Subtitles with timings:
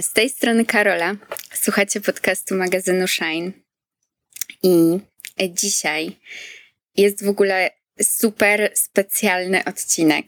[0.00, 1.16] Z tej strony Karola.
[1.54, 3.52] Słuchacie podcastu magazynu Shine.
[4.62, 5.00] I
[5.50, 6.16] dzisiaj
[6.96, 7.70] jest w ogóle
[8.02, 10.26] super specjalny odcinek,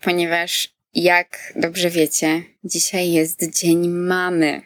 [0.00, 4.62] ponieważ jak dobrze wiecie, dzisiaj jest Dzień Mamy.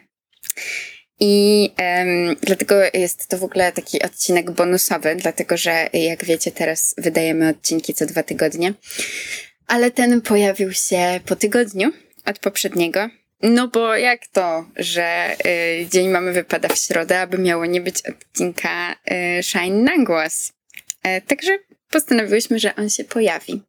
[1.19, 6.95] I um, dlatego jest to w ogóle taki odcinek bonusowy, dlatego że jak wiecie, teraz
[6.97, 8.73] wydajemy odcinki co dwa tygodnie.
[9.67, 11.91] Ale ten pojawił się po tygodniu
[12.25, 13.09] od poprzedniego.
[13.45, 18.01] No bo jak to, że y, dzień mamy wypada w środę, aby miało nie być
[18.01, 18.95] odcinka
[19.39, 20.53] y, Shine na głos.
[21.03, 21.59] E, także
[21.89, 23.61] postanowiłyśmy, że on się pojawi.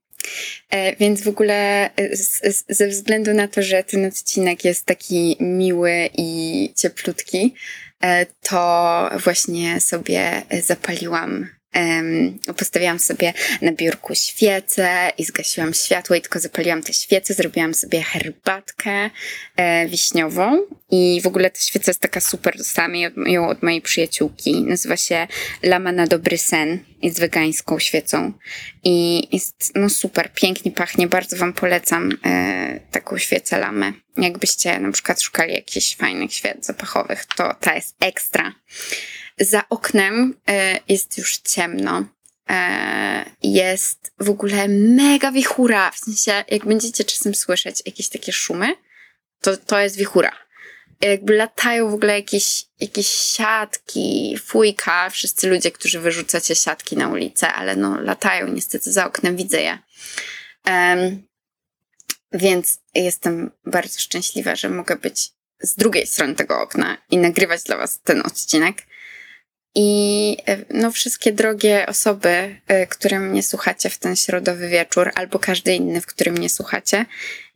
[0.70, 6.10] E, więc w ogóle z, ze względu na to, że ten odcinek jest taki miły
[6.14, 7.54] i cieplutki,
[8.00, 11.55] e, to właśnie sobie zapaliłam
[12.56, 13.32] postawiłam sobie
[13.62, 19.10] na biurku świecę i zgasiłam światło i tylko zapaliłam te świece, zrobiłam sobie herbatkę
[19.56, 20.58] e, wiśniową
[20.90, 22.94] i w ogóle ta świeca jest taka super, dostałam
[23.26, 24.62] ją od mojej przyjaciółki.
[24.62, 25.26] Nazywa się
[25.62, 26.78] Lama na dobry sen.
[27.02, 28.32] Jest wegańską świecą
[28.84, 31.06] i jest no super, pięknie pachnie.
[31.06, 33.92] Bardzo wam polecam e, taką świecę lamę.
[34.16, 38.52] Jakbyście na przykład szukali jakichś fajnych świec zapachowych, to ta jest ekstra.
[39.40, 42.04] Za oknem e, jest już ciemno.
[42.50, 45.90] E, jest w ogóle mega wichura.
[45.90, 48.74] W sensie, jak będziecie czasem słyszeć jakieś takie szumy,
[49.40, 50.32] to to jest wichura.
[51.00, 57.52] Jakby latają w ogóle jakieś, jakieś siatki, fujka, wszyscy ludzie, którzy wyrzucacie siatki na ulicę,
[57.52, 59.78] ale no latają niestety za oknem, widzę je.
[60.66, 61.26] Um,
[62.32, 65.30] więc jestem bardzo szczęśliwa, że mogę być
[65.60, 68.82] z drugiej strony tego okna i nagrywać dla Was ten odcinek.
[69.78, 75.38] I e, no, wszystkie drogie osoby, e, które mnie słuchacie w ten środowy wieczór, albo
[75.38, 77.06] każdy inny, w którym mnie słuchacie,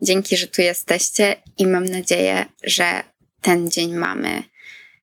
[0.02, 3.02] dzięki, że tu jesteście i mam nadzieję, że
[3.40, 4.42] ten dzień mamy.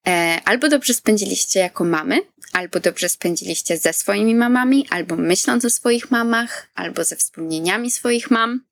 [0.08, 2.20] E, albo dobrze spędziliście jako mamy,
[2.54, 8.32] albo dobrze spędziliście ze swoimi mamami, albo myśląc o swoich mamach, albo ze wspomnieniami swoich
[8.32, 8.66] mam.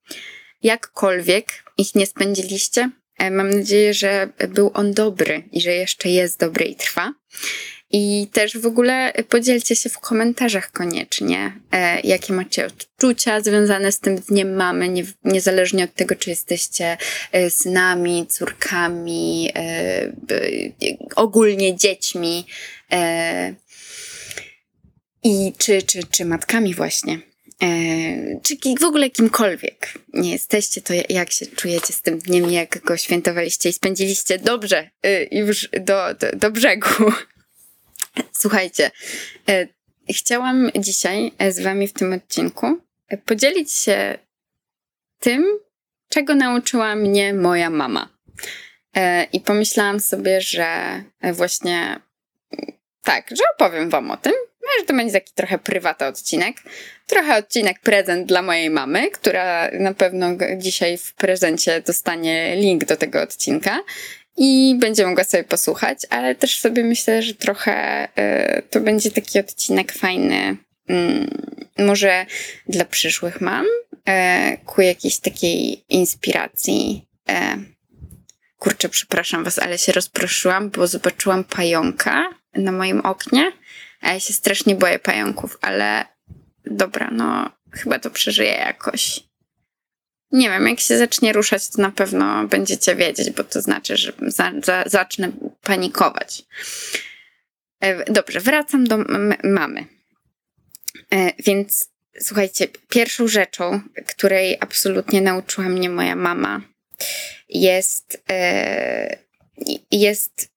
[0.64, 2.90] Jakkolwiek ich nie spędziliście,
[3.32, 7.14] mam nadzieję, że był on dobry i że jeszcze jest dobry i trwa.
[7.98, 14.00] I też w ogóle podzielcie się w komentarzach koniecznie, e, jakie macie odczucia związane z
[14.00, 16.98] tym dniem mamy, nie, niezależnie od tego, czy jesteście
[17.32, 20.12] e, synami, córkami, e,
[21.16, 22.46] ogólnie dziećmi
[22.92, 23.54] e,
[25.24, 27.20] i czy, czy, czy matkami właśnie.
[27.64, 27.68] E,
[28.44, 32.98] czy w ogóle kimkolwiek nie jesteście, to jak się czujecie z tym dniem, jak go
[32.98, 34.90] świętowaliście i spędziliście dobrze
[35.32, 36.90] już do, do, do brzegu.
[38.46, 38.92] Słuchajcie,
[39.50, 39.68] e,
[40.10, 44.18] chciałam dzisiaj e, z Wami w tym odcinku e, podzielić się
[45.20, 45.60] tym,
[46.10, 48.10] czego nauczyła mnie moja mama.
[49.34, 50.68] I pomyślałam sobie, że
[51.34, 52.00] właśnie
[53.04, 54.34] tak, że opowiem Wam o tym,
[54.80, 56.58] że to będzie taki trochę prywatny odcinek.
[57.08, 60.28] Trochę odcinek prezent dla mojej mamy, która na pewno
[60.58, 63.80] dzisiaj w prezencie dostanie link do tego odcinka
[64.38, 69.40] i będzie mogła sobie posłuchać, ale też sobie myślę, że trochę y, to będzie taki
[69.40, 70.58] odcinek fajny,
[70.90, 72.26] y, może
[72.68, 77.06] dla przyszłych mam, y, ku jakiejś takiej inspiracji.
[78.60, 83.52] kurczę, przepraszam was, ale się rozproszyłam, bo zobaczyłam pająka na moim oknie,
[84.02, 86.06] a ja się strasznie boję pająków, ale
[86.66, 89.20] dobra, no chyba to przeżyję jakoś.
[90.36, 94.14] Nie wiem, jak się zacznie ruszać, to na pewno będziecie wiedzieć, bo to znaczy, że
[94.22, 95.32] za, za, zacznę
[95.62, 96.44] panikować.
[97.80, 98.98] E, dobrze, wracam do
[99.44, 99.86] mamy.
[101.14, 101.90] E, więc
[102.20, 106.62] słuchajcie, pierwszą rzeczą, której absolutnie nauczyła mnie moja mama,
[107.50, 109.18] jest, e,
[109.92, 110.50] jest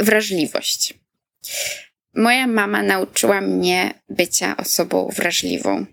[0.00, 0.94] wrażliwość.
[2.14, 5.86] Moja mama nauczyła mnie bycia osobą wrażliwą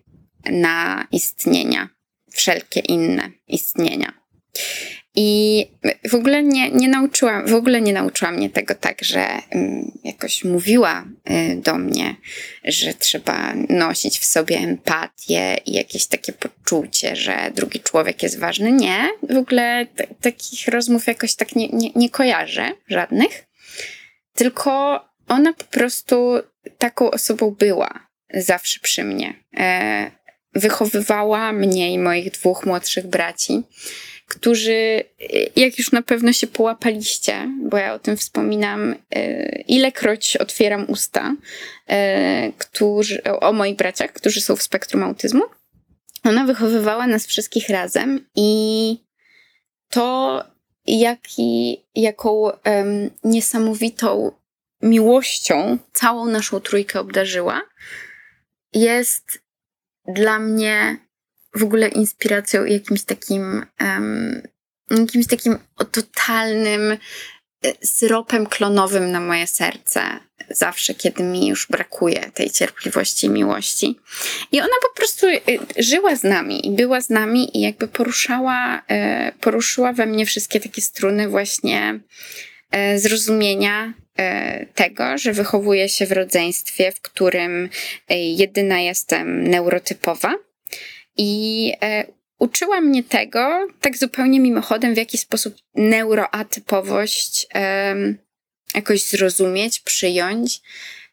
[0.52, 1.97] na istnienia
[2.38, 4.14] wszelkie inne istnienia.
[5.16, 5.66] I
[6.10, 10.44] w ogóle nie, nie nauczyłam, w ogóle nie nauczyła mnie tego tak, że um, jakoś
[10.44, 12.16] mówiła y, do mnie,
[12.64, 18.72] że trzeba nosić w sobie empatię i jakieś takie poczucie, że drugi człowiek jest ważny.
[18.72, 23.46] Nie, w ogóle t- takich rozmów jakoś tak nie, nie, nie kojarzę, żadnych.
[24.34, 26.34] Tylko ona po prostu
[26.78, 29.34] taką osobą była zawsze przy mnie.
[29.58, 30.12] E,
[30.60, 33.64] wychowywała mnie i moich dwóch młodszych braci,
[34.28, 35.04] którzy,
[35.56, 41.36] jak już na pewno się połapaliście, bo ja o tym wspominam, e, ilekroć otwieram usta,
[41.88, 45.44] e, którzy, o moich braciach, którzy są w spektrum autyzmu,
[46.24, 48.98] ona wychowywała nas wszystkich razem i
[49.90, 50.44] to
[50.86, 54.32] jaki, jaką um, niesamowitą
[54.82, 57.62] miłością całą naszą trójkę obdarzyła,
[58.74, 59.47] jest
[60.08, 60.98] dla mnie
[61.56, 64.42] w ogóle inspiracją jakimś takim, um,
[64.92, 65.58] jakimś takim
[65.92, 66.98] totalnym
[67.66, 70.02] E, syropem klonowym na moje serce,
[70.50, 74.00] zawsze, kiedy mi już brakuje tej cierpliwości i miłości.
[74.52, 75.40] I ona po prostu e,
[75.78, 80.60] żyła z nami i była z nami i jakby poruszała, e, poruszyła we mnie wszystkie
[80.60, 82.00] takie struny właśnie
[82.96, 83.94] zrozumienia
[84.76, 87.70] tego, że wychowuję się w rodzeństwie, w którym
[88.10, 90.34] jedyna jestem neurotypowa.
[91.18, 91.74] I
[92.40, 97.48] uczyła mnie tego, tak zupełnie mimochodem, w jaki sposób neuroatypowość
[98.76, 100.62] jakoś zrozumieć, przyjąć.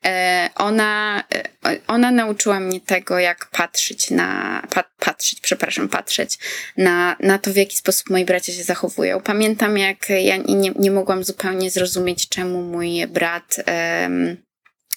[0.05, 1.25] E, ona,
[1.65, 6.39] e, ona nauczyła mnie tego, jak patrzeć na, pa, patrzeć, przepraszam, patrzeć
[6.77, 9.21] na, na to, w jaki sposób moi bracia się zachowują.
[9.21, 13.57] Pamiętam, jak ja nie, nie mogłam zupełnie zrozumieć, czemu mój brat
[14.03, 14.37] um,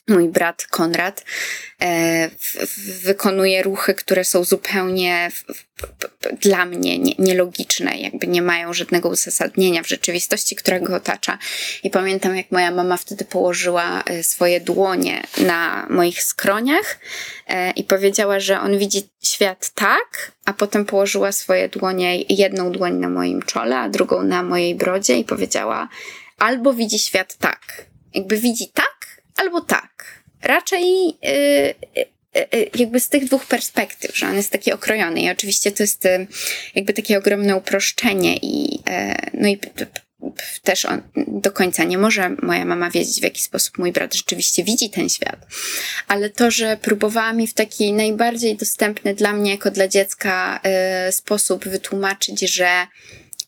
[0.08, 1.26] mój brat Konrad
[1.82, 2.30] e,
[3.04, 5.68] wykonuje ruchy, które są zupełnie w, w,
[6.40, 11.38] dla mnie nie, nielogiczne, jakby nie mają żadnego uzasadnienia w rzeczywistości, która go otacza.
[11.84, 17.00] I pamiętam, jak moja mama wtedy położyła e, swoje dłonie na moich skroniach
[17.48, 22.94] e, i powiedziała, że on widzi świat tak, a potem położyła swoje dłonie, jedną dłoń
[22.94, 25.90] na moim czole, a drugą na mojej brodzie i powiedziała,
[26.38, 27.86] albo widzi świat tak.
[28.14, 28.97] Jakby widzi tak,
[29.38, 30.22] albo tak.
[30.42, 31.76] Raczej yy,
[32.76, 35.22] jakby z tych dwóch perspektyw, że on jest taki okrojony.
[35.22, 36.08] I oczywiście to jest
[36.76, 38.84] jakby takie ogromne uproszczenie i
[39.34, 39.60] no i
[40.64, 44.64] też on do końca nie może moja mama wiedzieć, w jaki sposób mój brat rzeczywiście
[44.64, 45.48] widzi ten świat.
[46.08, 50.60] Ale to, że próbowała mi w taki najbardziej dostępny dla mnie, jako dla dziecka,
[51.12, 52.88] sposób wytłumaczyć, że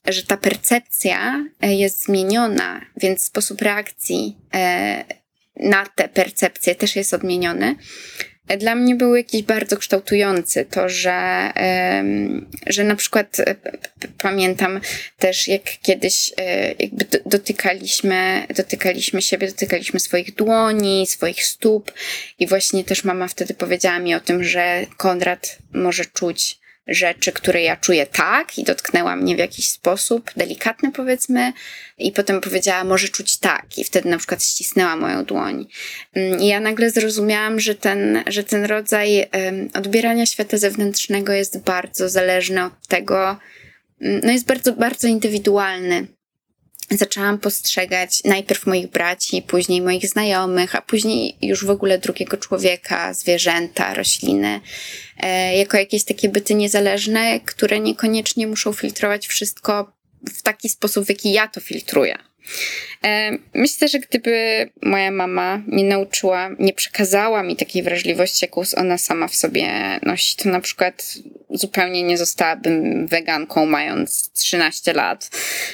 [0.07, 4.37] że ta percepcja jest zmieniona, więc sposób reakcji
[5.59, 7.75] na te percepcje też jest odmieniony.
[8.57, 11.51] Dla mnie był jakiś bardzo kształtujący to, że,
[12.67, 13.55] że na przykład e,
[14.17, 14.79] pamiętam
[15.17, 21.91] też, jak kiedyś e, jakby dotykaliśmy, dotykaliśmy siebie, dotykaliśmy swoich dłoni, swoich stóp
[22.39, 26.58] i właśnie też mama wtedy powiedziała mi o tym, że Konrad może czuć
[26.89, 31.53] rzeczy, które ja czuję tak i dotknęła mnie w jakiś sposób, delikatny powiedzmy,
[31.97, 35.67] i potem powiedziała, może czuć tak, i wtedy na przykład ścisnęła moją dłoń.
[36.13, 39.29] Mm, I ja nagle zrozumiałam, że ten, że ten rodzaj
[39.73, 43.37] odbierania świata zewnętrznego jest bardzo zależny od tego,
[44.01, 46.07] mm, no jest bardzo, bardzo indywidualny
[46.91, 53.13] zaczęłam postrzegać najpierw moich braci, później moich znajomych, a później już w ogóle drugiego człowieka,
[53.13, 54.61] zwierzęta, rośliny,
[55.19, 59.93] e, jako jakieś takie byty niezależne, które niekoniecznie muszą filtrować wszystko
[60.33, 62.17] w taki sposób, w jaki ja to filtruję.
[63.03, 68.97] E, myślę, że gdyby moja mama nie nauczyła, nie przekazała mi takiej wrażliwości, jaką ona
[68.97, 69.69] sama w sobie
[70.03, 71.13] nosi, to na przykład
[71.49, 75.29] zupełnie nie zostałabym weganką mając 13 lat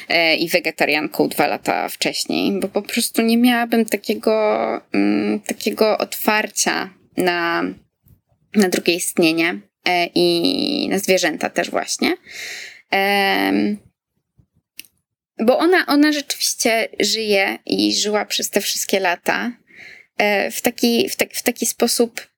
[0.10, 6.90] e, i wegetarianką dwa lata wcześniej, bo po prostu nie miałabym takiego, mm, takiego otwarcia
[7.18, 7.64] na,
[8.56, 12.18] na drugie istnienie e, i na zwierzęta też właśnie.
[15.40, 19.52] Bo ona, ona rzeczywiście żyje i żyła przez te wszystkie lata
[20.18, 22.35] e, w taki, w, w taki sposób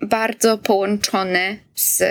[0.00, 2.02] bardzo połączony z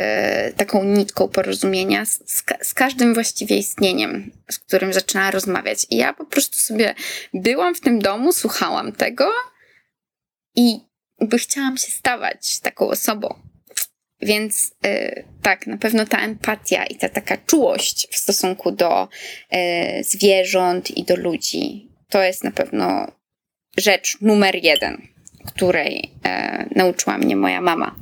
[0.57, 2.19] taką nitką porozumienia, z,
[2.61, 5.87] z, każdym właściwie istnieniem, z którym zaczynała rozmawiać.
[5.89, 6.95] I ja po prostu sobie
[7.33, 9.31] byłam w tym domu, słuchałam tego
[10.55, 10.79] i
[11.19, 13.35] by chciałam się stawać taką osobą.
[14.21, 19.07] Więc y, tak, na pewno ta empatia i ta taka czułość w stosunku do
[19.53, 23.11] y, zwierząt i do ludzi to jest na pewno
[23.77, 25.07] rzecz numer jeden,
[25.45, 27.95] której y, nauczyła mnie moja mama.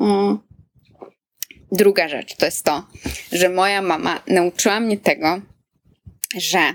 [0.00, 0.38] Mm.
[1.72, 2.86] Druga rzecz to jest to,
[3.32, 5.40] że moja mama nauczyła mnie tego,
[6.36, 6.72] że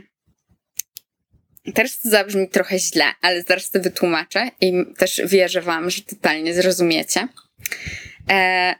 [1.75, 6.53] Teraz to zabrzmi trochę źle, ale zaraz to wytłumaczę i też wierzę Wam, że totalnie
[6.53, 7.27] zrozumiecie
[8.29, 8.75] e,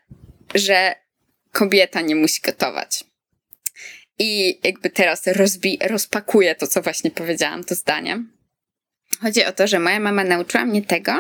[0.56, 0.96] że
[1.52, 3.04] kobieta nie musi gotować.
[4.20, 8.24] I jakby teraz rozbi- rozpakuję to, co właśnie powiedziałam, to zdanie.
[9.24, 11.12] Chodzi o to, że moja mama nauczyła mnie tego,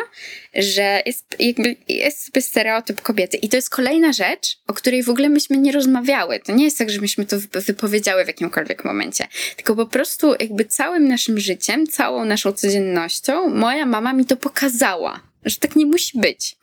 [0.56, 3.38] że jest jakby jest sobie stereotyp kobiety.
[3.38, 6.40] I to jest kolejna rzecz, o której w ogóle myśmy nie rozmawiały.
[6.40, 9.28] To nie jest tak, że myśmy to wypowiedziały w jakimkolwiek momencie.
[9.56, 15.20] Tylko po prostu jakby całym naszym życiem, całą naszą codziennością moja mama mi to pokazała,
[15.46, 16.56] że tak nie musi być.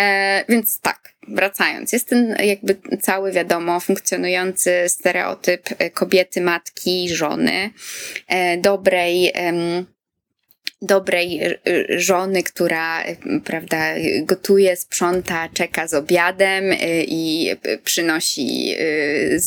[0.00, 7.70] E, więc tak, wracając, jest ten jakby cały, wiadomo, funkcjonujący stereotyp e, kobiety, matki, żony,
[8.28, 9.32] e, dobrej
[10.82, 11.40] dobrej
[11.88, 13.04] żony, która,
[13.44, 16.76] prawda, gotuje, sprząta, czeka z obiadem y,
[17.08, 17.50] i
[17.84, 19.40] przynosi y,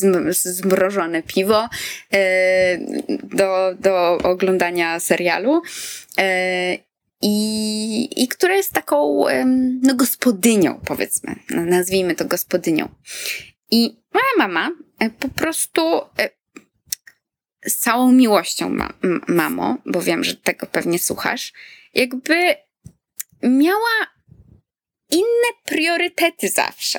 [0.44, 2.18] zmrożone piwo y,
[3.22, 5.62] do, do oglądania serialu.
[7.22, 9.24] I, I która jest taką
[9.82, 12.88] no, gospodynią, powiedzmy, no, nazwijmy to gospodynią.
[13.70, 14.70] I moja mama
[15.18, 16.00] po prostu
[17.68, 18.92] z całą miłością, ma,
[19.28, 21.52] mamo, bo wiem, że tego pewnie słuchasz,
[21.94, 22.54] jakby
[23.42, 24.16] miała
[25.10, 26.98] inne priorytety zawsze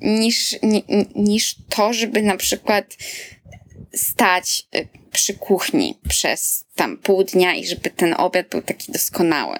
[0.00, 0.84] niż, ni,
[1.14, 2.96] niż to, żeby na przykład
[3.94, 9.58] stać y, przy kuchni przez tam pół dnia i żeby ten obiad był taki doskonały.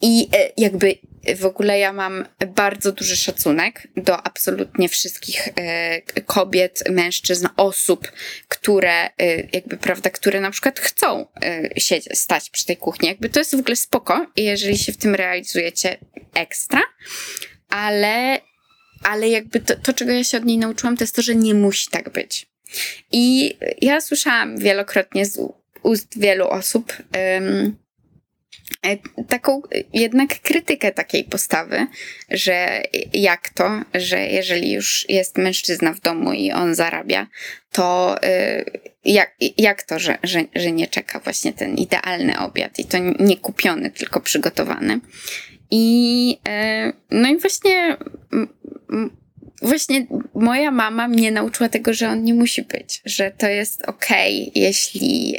[0.00, 0.98] I y, jakby
[1.36, 8.12] w ogóle ja mam bardzo duży szacunek do absolutnie wszystkich e, kobiet, mężczyzn, osób,
[8.48, 9.10] które e,
[9.52, 13.08] jakby, prawda, które na przykład chcą e, siedzieć, stać przy tej kuchni.
[13.08, 15.96] Jakby to jest w ogóle spoko, jeżeli się w tym realizujecie
[16.34, 16.80] ekstra,
[17.68, 18.40] ale,
[19.02, 21.54] ale jakby to, to, czego ja się od niej nauczyłam, to jest to, że nie
[21.54, 22.46] musi tak być.
[23.12, 25.38] I ja słyszałam wielokrotnie z
[25.82, 26.92] ust wielu osób,
[27.36, 27.81] um,
[29.28, 29.62] taką
[29.92, 31.86] jednak krytykę takiej postawy,
[32.30, 37.26] że jak to, że jeżeli już jest mężczyzna w domu i on zarabia,
[37.72, 38.64] to e,
[39.04, 43.36] jak, jak to, że, że, że nie czeka właśnie ten idealny obiad i to nie
[43.36, 45.00] kupiony, tylko przygotowany.
[45.70, 47.96] I e, no i właśnie
[49.62, 54.42] właśnie moja mama mnie nauczyła tego, że on nie musi być, że to jest okej,
[54.42, 55.38] okay, jeśli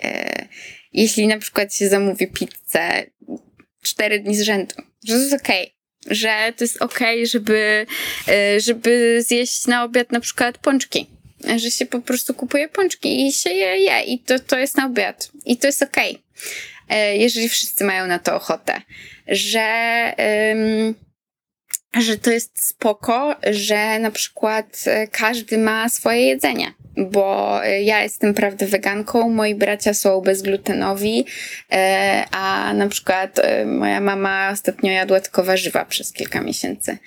[0.93, 3.03] jeśli na przykład się zamówi pizzę
[3.83, 4.75] cztery dni z rzędu,
[5.05, 5.61] że to jest okej.
[5.63, 6.15] Okay.
[6.15, 7.85] Że to jest okej, okay, żeby,
[8.27, 11.07] e, żeby zjeść na obiad na przykład pączki.
[11.57, 14.85] Że się po prostu kupuje pączki i się je, je i to, to jest na
[14.85, 15.31] obiad.
[15.45, 16.11] I to jest okej.
[16.11, 16.97] Okay.
[16.97, 18.81] E, jeżeli wszyscy mają na to ochotę.
[19.27, 20.13] Że...
[20.49, 20.95] Um,
[22.01, 28.33] że to jest spoko, że na przykład e, każdy ma swoje jedzenie bo ja jestem
[28.33, 31.25] prawdę weganką, moi bracia są bezglutenowi,
[31.71, 36.97] e, a na przykład e, moja mama ostatnio jadła tylko warzywa przez kilka miesięcy.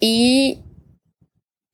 [0.00, 0.56] I,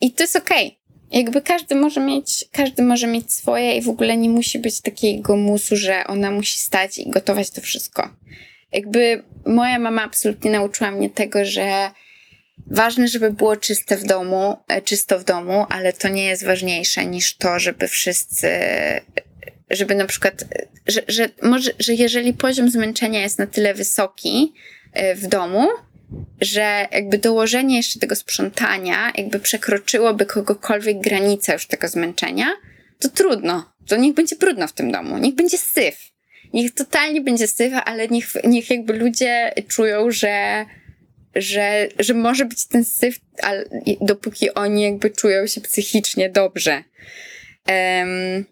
[0.01, 0.67] i to jest okej.
[0.67, 0.81] Okay.
[1.21, 5.37] Jakby każdy może mieć, każdy może mieć swoje i w ogóle nie musi być takiego
[5.37, 8.09] musu, że ona musi stać i gotować to wszystko.
[8.73, 11.91] Jakby moja mama absolutnie nauczyła mnie tego, że
[12.67, 17.07] Ważne, żeby było czyste w domu, e, czysto w domu, ale to nie jest ważniejsze
[17.07, 18.49] niż to, żeby wszyscy,
[19.71, 20.45] żeby na przykład,
[20.87, 24.53] że, że, może, że jeżeli poziom zmęczenia jest na tyle wysoki
[24.93, 25.69] e, w domu,
[26.41, 32.47] że jakby dołożenie jeszcze tego sprzątania jakby przekroczyłoby kogokolwiek granicę już tego zmęczenia,
[32.99, 33.73] to trudno.
[33.89, 36.11] To niech będzie brudno w tym domu, niech będzie syf.
[36.53, 40.65] Niech totalnie będzie syf, ale niech, niech jakby ludzie czują, że
[41.35, 43.65] że, że może być ten syf, ale
[44.01, 46.85] dopóki oni jakby czują się psychicznie dobrze.
[47.69, 48.45] Um,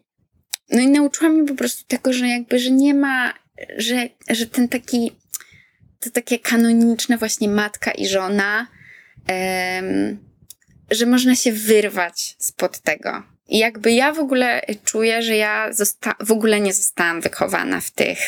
[0.71, 3.35] no i nauczyła mnie po prostu tego, że jakby, że nie ma,
[3.77, 5.13] że, że ten taki,
[6.01, 8.67] to takie kanoniczne właśnie matka i żona,
[9.29, 10.19] um,
[10.91, 13.23] że można się wyrwać spod tego.
[13.49, 15.71] I jakby ja w ogóle czuję, że ja
[16.21, 18.19] w ogóle nie zostałam wychowana w tych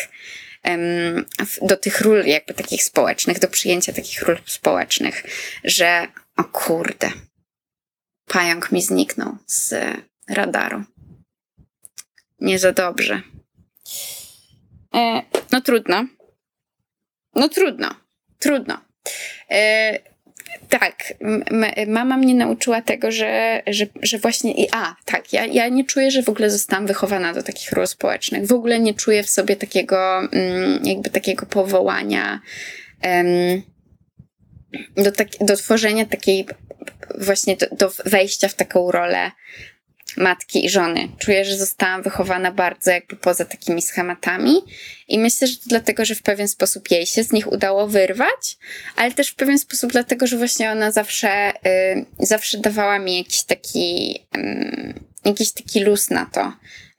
[1.62, 5.24] do tych ról jakby takich społecznych, do przyjęcia takich ról społecznych,
[5.64, 7.10] że o kurde,
[8.26, 9.74] pająk mi zniknął z
[10.28, 10.84] radaru.
[12.40, 13.22] Nie za dobrze.
[14.94, 16.06] E, no trudno.
[17.34, 17.94] No trudno.
[18.38, 18.80] Trudno.
[20.68, 21.14] Tak,
[21.86, 26.10] mama mnie nauczyła tego, że, że, że właśnie i a, tak, ja, ja nie czuję,
[26.10, 28.46] że w ogóle zostałam wychowana do takich ról społecznych.
[28.46, 32.40] W ogóle nie czuję w sobie takiego, mm, jakby takiego powołania
[33.04, 33.62] um,
[35.04, 36.46] do, tak, do tworzenia takiej,
[37.18, 39.30] właśnie do, do wejścia w taką rolę
[40.16, 41.08] matki i żony.
[41.18, 44.54] Czuję, że zostałam wychowana bardzo jakby poza takimi schematami
[45.08, 48.58] i myślę, że to dlatego, że w pewien sposób jej się z nich udało wyrwać,
[48.96, 53.42] ale też w pewien sposób dlatego, że właśnie ona zawsze, y, zawsze dawała mi jakiś
[53.42, 56.52] taki, y, jakiś taki luz na to,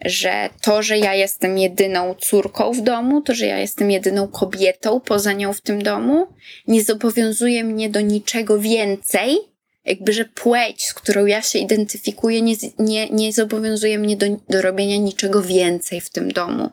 [0.05, 4.99] że to, że ja jestem jedyną córką w domu, to, że ja jestem jedyną kobietą
[4.99, 6.27] poza nią w tym domu,
[6.67, 9.50] nie zobowiązuje mnie do niczego więcej,
[9.85, 14.61] jakby, że płeć, z którą ja się identyfikuję, nie, nie, nie zobowiązuje mnie do, do
[14.61, 16.69] robienia niczego więcej w tym domu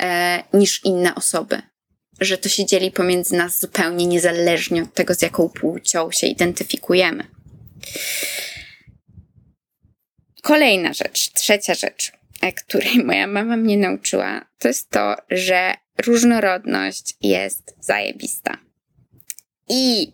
[0.00, 1.62] e, niż inne osoby.
[2.20, 7.24] że to się dzieli pomiędzy nas zupełnie niezależnie od tego, z jaką płcią się identyfikujemy.
[10.42, 15.74] Kolejna rzecz, trzecia rzecz, e, której moja mama mnie nauczyła, to jest to, że
[16.06, 18.58] różnorodność jest zajebista.
[19.68, 20.12] I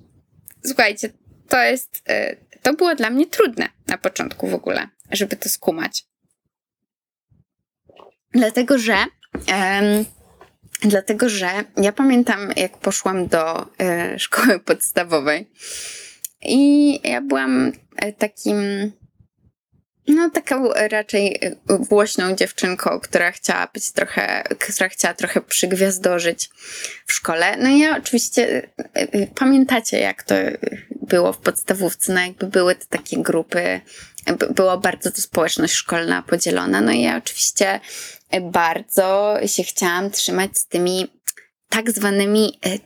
[0.66, 1.10] słuchajcie,
[1.54, 6.04] to jest, e, to było dla mnie trudne na początku w ogóle, żeby to skumać.
[8.32, 8.96] Dlatego, że
[9.34, 10.04] um,
[10.82, 15.50] dlatego, że ja pamiętam, jak poszłam do e, szkoły podstawowej
[16.42, 18.92] i ja byłam e, takim
[20.08, 26.50] no, taką raczej głośną dziewczynką, która chciała być trochę, która chciała trochę przygwiazdożyć
[27.06, 27.56] w szkole.
[27.56, 28.70] No i ja oczywiście,
[29.34, 30.34] pamiętacie jak to
[30.90, 33.80] było w podstawówce, no jakby były te takie grupy,
[34.50, 36.80] była bardzo to społeczność szkolna podzielona.
[36.80, 37.80] No i ja oczywiście
[38.42, 41.06] bardzo się chciałam trzymać z tymi
[41.68, 42.78] tak zwanymi e,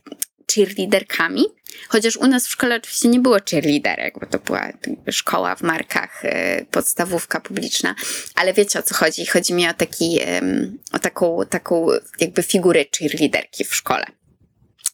[0.54, 1.44] cheerleaderkami.
[1.88, 4.68] Chociaż u nas w szkole oczywiście nie było cheerleaderek, bo to była
[5.10, 7.94] szkoła w markach, e, podstawówka publiczna.
[8.34, 9.26] Ale wiecie o co chodzi?
[9.26, 10.20] Chodzi mi o, taki,
[10.92, 11.86] o taką, taką
[12.20, 14.06] jakby figurę cheerleaderki w szkole.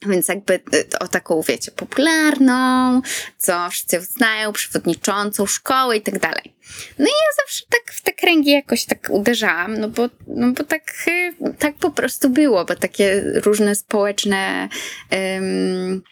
[0.07, 3.03] Więc jakby y, o taką, wiecie, popularną,
[3.39, 6.55] co wszyscy znają, przewodniczącą szkoły i tak dalej.
[6.99, 10.65] No i ja zawsze tak w te kręgi jakoś tak uderzałam, no bo, no bo
[10.65, 14.69] tak, y, tak po prostu było, bo takie różne społeczne
[15.13, 16.03] um,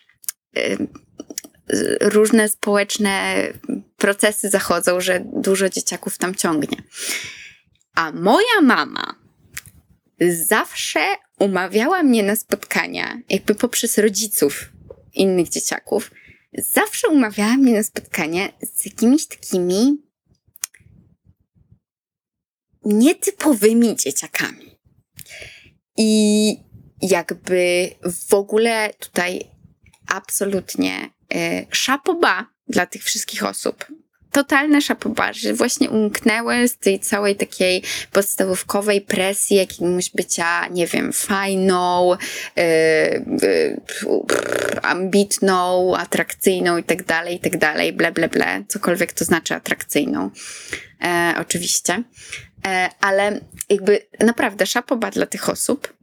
[2.01, 3.47] różne społeczne
[3.97, 6.83] procesy zachodzą, że dużo dzieciaków tam ciągnie.
[7.95, 9.15] A moja mama
[10.47, 11.01] zawsze
[11.39, 14.73] umawiała mnie na spotkania, jakby poprzez rodziców
[15.15, 16.11] innych dzieciaków,
[16.59, 20.03] zawsze umawiała mnie na spotkania z jakimiś takimi
[22.85, 24.79] nietypowymi dzieciakami.
[25.97, 26.57] I
[27.03, 27.91] jakby
[28.29, 29.52] w ogóle tutaj
[30.13, 33.87] absolutnie y, szapoba dla tych wszystkich osób,
[34.33, 41.13] totalne szapobar, że właśnie umknęły z tej całej takiej podstawówkowej presji jakiegoś bycia, nie wiem,
[41.13, 42.11] fajną,
[42.57, 42.63] yy,
[43.43, 43.81] yy,
[44.83, 50.31] ambitną, atrakcyjną i tak dalej, i tak dalej, ble, ble, ble, cokolwiek to znaczy atrakcyjną,
[51.05, 52.03] e, oczywiście.
[52.67, 55.95] E, ale jakby naprawdę szapoba dla tych osób,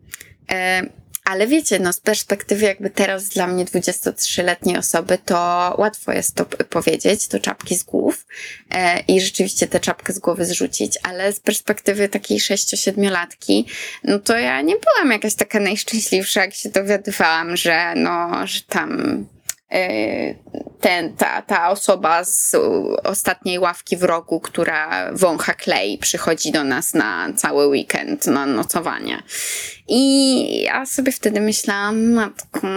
[0.51, 0.81] e,
[1.29, 5.35] ale wiecie, no z perspektywy jakby teraz dla mnie 23-letniej osoby, to
[5.77, 8.25] łatwo jest to powiedzieć, to czapki z głów
[8.71, 13.65] e, i rzeczywiście tę czapkę z głowy zrzucić, ale z perspektywy takiej 6-7-latki,
[14.03, 19.25] no to ja nie byłam jakaś taka najszczęśliwsza, jak się dowiadywałam, że no, że tam
[20.81, 22.55] ten, ta, ta osoba z
[23.03, 29.23] ostatniej ławki w rogu, która wącha klej, przychodzi do nas na cały weekend na nocowanie.
[29.87, 32.67] I ja sobie wtedy myślałam, matko,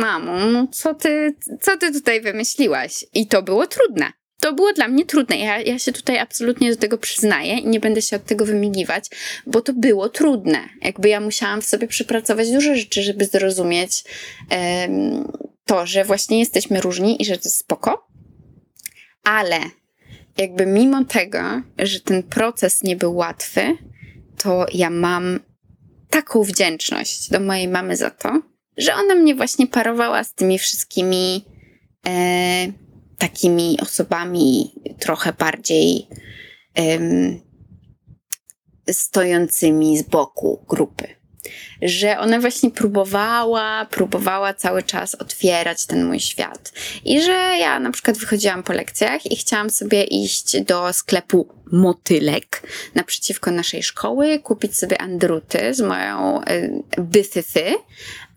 [0.00, 3.04] mamo, no co ty, co ty tutaj wymyśliłaś?
[3.14, 4.12] I to było trudne.
[4.42, 5.38] To było dla mnie trudne.
[5.38, 9.04] Ja, ja się tutaj absolutnie do tego przyznaję i nie będę się od tego wymigiwać,
[9.46, 10.58] bo to było trudne.
[10.82, 14.04] Jakby ja musiałam w sobie przepracować dużo rzeczy, żeby zrozumieć,
[14.50, 15.32] um,
[15.64, 18.08] to, że właśnie jesteśmy różni i że to jest spoko,
[19.24, 19.60] ale
[20.36, 21.38] jakby mimo tego,
[21.78, 23.76] że ten proces nie był łatwy,
[24.36, 25.40] to ja mam
[26.10, 28.42] taką wdzięczność do mojej mamy za to,
[28.76, 31.44] że ona mnie właśnie parowała z tymi wszystkimi
[32.06, 32.72] e,
[33.18, 36.08] takimi osobami trochę bardziej
[36.78, 36.98] e,
[38.92, 41.21] stojącymi z boku grupy
[41.82, 46.72] że ona właśnie próbowała, próbowała cały czas otwierać ten mój świat.
[47.04, 52.62] I że ja na przykład wychodziłam po lekcjach i chciałam sobie iść do sklepu Motylek
[52.94, 57.74] naprzeciwko naszej szkoły, kupić sobie andruty z moją y, byfyfy,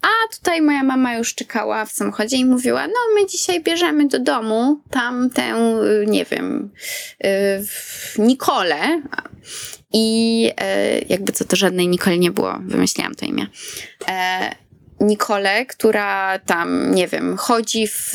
[0.05, 4.19] a tutaj moja mama już czekała w samochodzie i mówiła: No, my dzisiaj bierzemy do
[4.19, 5.43] domu tamtę,
[6.01, 6.71] y, nie wiem,
[7.25, 7.65] y,
[8.17, 9.01] Nikolę.
[9.93, 13.47] I e, jakby co to żadnej Nicole nie było, wymyśliłam to imię.
[14.07, 14.55] E,
[14.99, 18.13] Nicole, która tam, nie wiem, chodzi w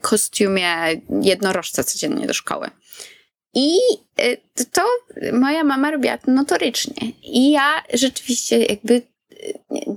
[0.00, 0.76] kostiumie
[1.22, 2.70] jednorożca codziennie do szkoły.
[3.54, 3.70] I
[4.72, 4.82] to
[5.32, 7.12] moja mama robiła to notorycznie.
[7.22, 9.02] I ja rzeczywiście jakby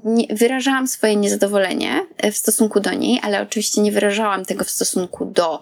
[0.04, 5.26] nie, wyrażałam swoje niezadowolenie w stosunku do niej, ale oczywiście nie wyrażałam tego w stosunku
[5.26, 5.62] do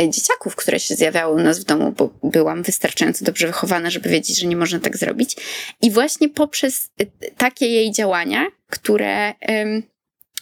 [0.00, 4.08] E, dzieciaków, które się zjawiały u nas w domu, bo byłam wystarczająco dobrze wychowana, żeby
[4.08, 5.36] wiedzieć, że nie można tak zrobić.
[5.82, 9.34] I właśnie poprzez e, takie jej działania, które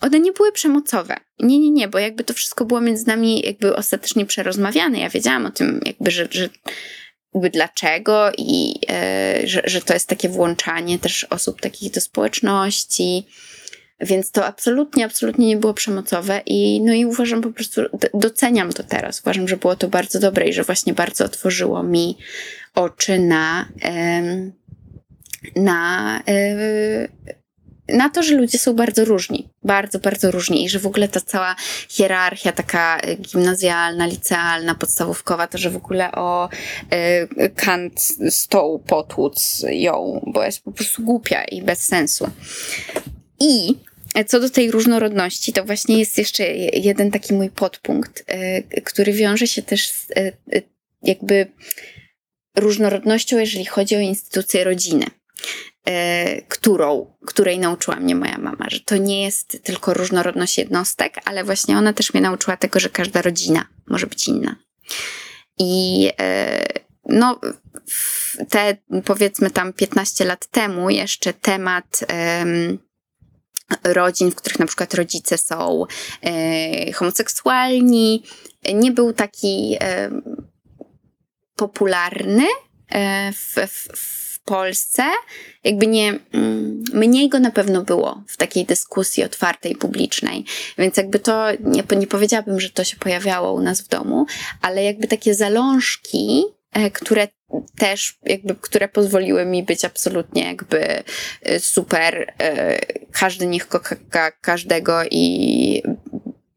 [0.00, 1.16] one nie były przemocowe.
[1.40, 4.98] Nie, nie, nie, bo jakby to wszystko było między nami jakby ostatecznie przerozmawiane.
[4.98, 6.48] Ja wiedziałam o tym, jakby, że, że
[7.34, 13.26] jakby dlaczego i e, że, że to jest takie włączanie też osób takich do społeczności.
[14.00, 17.80] więc to absolutnie, absolutnie nie było przemocowe i no i uważam po prostu,
[18.14, 19.20] doceniam to teraz.
[19.20, 22.18] Uważam, że było to bardzo dobre i że właśnie bardzo otworzyło mi
[22.74, 23.68] oczy na,
[25.56, 26.22] na, na
[28.08, 31.56] to, że ludzie są bardzo różni, bardzo, bardzo różni i że w ogóle ta cała
[31.88, 36.48] hierarchia taka gimnazjalna, licealna, podstawówkowa, to, że w ogóle o
[37.38, 42.30] y, kant stołu potłuc ją, bo jest po prostu głupia i bez sensu.
[43.40, 43.76] I
[44.26, 48.24] co do tej różnorodności, to właśnie jest jeszcze jeden taki mój podpunkt,
[48.74, 50.62] y, który wiąże się też z y, y,
[51.02, 51.46] jakby
[52.56, 55.06] różnorodnością, jeżeli chodzi o instytucję rodziny.
[56.48, 61.78] Którą, której nauczyła mnie moja mama, że to nie jest tylko różnorodność jednostek, ale właśnie
[61.78, 64.56] ona też mnie nauczyła tego, że każda rodzina może być inna.
[65.58, 66.10] I
[67.08, 67.40] no,
[68.48, 72.04] te powiedzmy tam 15 lat temu jeszcze temat
[73.84, 75.84] rodzin, w których na przykład rodzice są
[76.22, 78.22] e, homoseksualni,
[78.74, 80.10] nie był taki e,
[81.56, 82.46] popularny
[82.88, 83.54] e, w,
[83.94, 85.02] w Polsce.
[85.64, 90.44] Jakby nie, mm, mniej go na pewno było w takiej dyskusji otwartej, publicznej.
[90.78, 94.26] Więc jakby to, nie, nie powiedziałabym, że to się pojawiało u nas w domu,
[94.60, 97.28] ale jakby takie zalążki, e, które
[97.78, 101.02] też jakby, które pozwoliły mi być absolutnie jakby
[101.48, 102.34] y, super.
[102.42, 105.73] Y, każdy niech kocha każdego i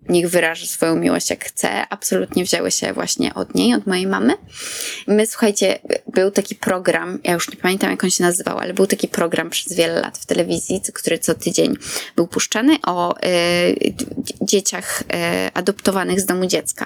[0.09, 4.33] niech wyraży swoją miłość jak chce, absolutnie wzięły się właśnie od niej, od mojej mamy.
[5.07, 8.87] My, słuchajcie, był taki program, ja już nie pamiętam jak on się nazywał, ale był
[8.87, 11.77] taki program przez wiele lat w telewizji, który co tydzień
[12.15, 13.95] był puszczany o y,
[14.41, 15.05] dzieciach y,
[15.53, 16.85] adoptowanych z domu dziecka.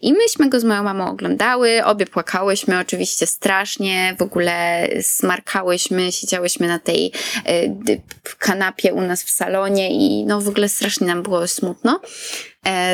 [0.00, 6.68] I myśmy go z moją mamą oglądały, obie płakałyśmy oczywiście strasznie, w ogóle smarkałyśmy, siedziałyśmy
[6.68, 7.12] na tej
[7.48, 8.00] y,
[8.38, 12.00] kanapie u nas w salonie i no w ogóle strasznie nam było smutno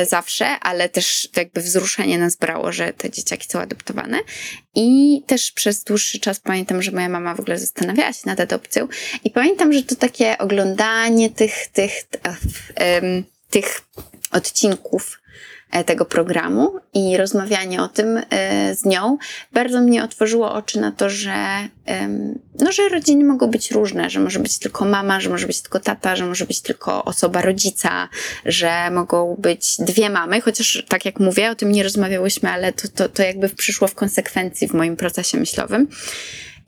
[0.09, 4.19] zawsze, ale też jakby wzruszenie nas brało, że te dzieciaki są adoptowane.
[4.75, 8.87] I też przez dłuższy czas pamiętam, że moja mama w ogóle zastanawiała się nad adopcją.
[9.23, 12.39] I pamiętam, że to takie oglądanie tych, tych, tych,
[13.49, 13.81] tych
[14.31, 15.52] odcinków E,
[15.85, 19.17] tego programu i rozmawianie o tym e, z nią
[19.53, 21.35] bardzo mnie otworzyło oczy na to, że,
[22.59, 25.79] no, że rodziny mogą być różne, że może być tylko mama, że może być tylko
[25.79, 28.09] tata, że może być tylko osoba rodzica,
[28.45, 32.87] że mogą być dwie mamy, chociaż tak jak mówię, o tym nie rozmawiałyśmy, ale to,
[32.87, 35.87] to, to jakby przyszło w konsekwencji w moim procesie myślowym.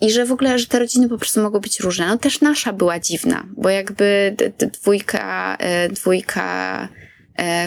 [0.01, 2.07] I że w ogóle, że te rodziny po prostu mogą być różne.
[2.07, 7.04] No też nasza była dziwna, bo jakby dwójka, e, dwójka E,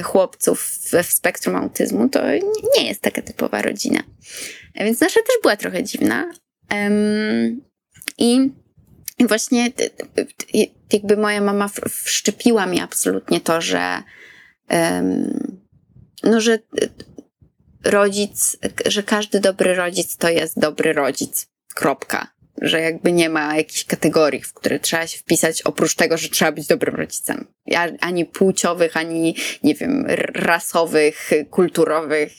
[0.05, 2.21] chłopców w, spektrum autyzmu, to
[2.77, 4.03] nie jest taka typowa rodzina.
[4.75, 6.33] Więc nasza też była trochę dziwna.
[8.19, 8.51] I
[9.21, 9.73] właśnie
[10.93, 14.03] jakby moja mama wszczepiła mi absolutnie to, że
[16.23, 16.59] no, że
[17.85, 21.47] rodzic, że każdy dobry rodzic to jest dobry rodzic.
[21.75, 26.29] Kropka że jakby nie ma jakichś kategorii, w które trzeba się wpisać, oprócz tego, że
[26.29, 27.47] trzeba być dobrym rodzicem.
[28.01, 32.33] Ani płciowych, ani, nie wiem, rasowych, kulturowych.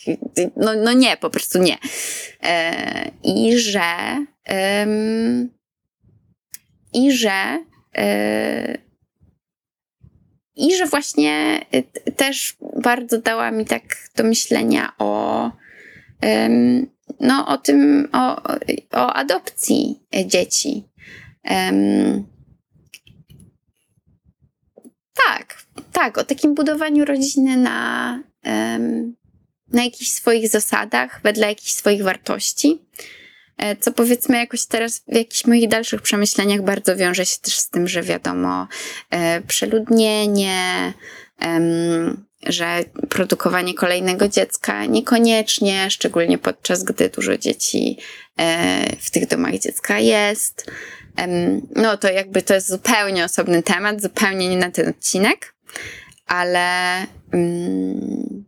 [0.55, 1.77] No, no nie, po prostu nie.
[2.43, 4.25] E, I że.
[6.93, 7.63] I że.
[7.97, 8.77] E,
[10.55, 11.65] I że właśnie
[12.15, 13.83] też bardzo dała mi tak
[14.15, 15.51] do myślenia o
[17.19, 18.41] no, o tym, o,
[18.91, 20.83] o adopcji dzieci.
[21.49, 22.25] Um,
[25.25, 29.15] tak, tak, o takim budowaniu rodziny na, um,
[29.67, 32.79] na jakichś swoich zasadach, wedle jakichś swoich wartości.
[33.59, 37.69] E, co powiedzmy jakoś teraz w jakichś moich dalszych przemyśleniach bardzo wiąże się też z
[37.69, 38.67] tym, że wiadomo,
[39.09, 40.93] e, przeludnienie,
[42.45, 47.97] że produkowanie kolejnego dziecka niekoniecznie, szczególnie podczas gdy dużo dzieci
[48.37, 50.71] e, w tych domach dziecka jest.
[51.75, 55.53] No to jakby to jest zupełnie osobny temat, zupełnie nie na ten odcinek,
[56.27, 56.97] ale,
[57.33, 58.38] mm,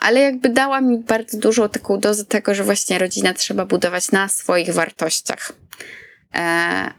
[0.00, 4.28] ale jakby dała mi bardzo dużą taką dozę tego, że właśnie rodzina trzeba budować na
[4.28, 5.52] swoich wartościach,
[6.34, 6.40] e,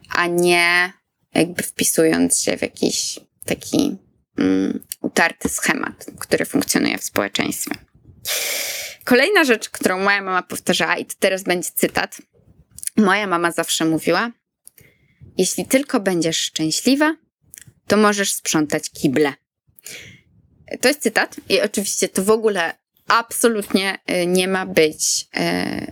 [0.09, 0.93] a nie
[1.33, 3.97] jakby wpisując się w jakiś taki
[4.37, 7.75] mm, utarty schemat, który funkcjonuje w społeczeństwie.
[9.03, 12.21] Kolejna rzecz, którą moja mama powtarzała, i to teraz będzie cytat.
[12.97, 14.31] Moja mama zawsze mówiła:
[15.37, 17.15] Jeśli tylko będziesz szczęśliwa,
[17.87, 19.33] to możesz sprzątać kible.
[20.81, 22.80] To jest cytat, i oczywiście to w ogóle
[23.11, 25.91] absolutnie y, nie ma być e,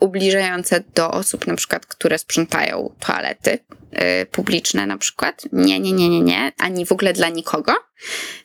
[0.00, 5.42] ubliżające do osób, na przykład, które sprzątają toalety, y, publiczne na przykład.
[5.52, 7.72] Nie, nie, nie, nie, nie, ani w ogóle dla nikogo.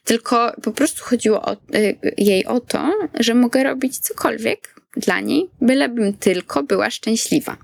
[0.04, 5.50] Tylko po prostu chodziło o, y, jej o to, że mogę robić cokolwiek dla niej,
[5.62, 7.58] bylebym tylko była szczęśliwa.